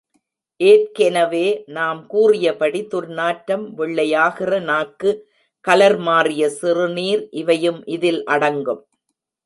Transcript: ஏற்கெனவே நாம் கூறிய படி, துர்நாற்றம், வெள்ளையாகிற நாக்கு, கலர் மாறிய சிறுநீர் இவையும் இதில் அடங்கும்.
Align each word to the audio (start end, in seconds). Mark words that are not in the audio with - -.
ஏற்கெனவே 0.59 1.63
நாம் 1.67 1.99
கூறிய 2.05 2.55
படி, 2.55 2.81
துர்நாற்றம், 2.93 3.65
வெள்ளையாகிற 3.77 4.61
நாக்கு, 4.61 5.11
கலர் 5.65 5.99
மாறிய 5.99 6.49
சிறுநீர் 6.49 7.27
இவையும் 7.31 7.81
இதில் 7.87 8.23
அடங்கும். 8.25 8.83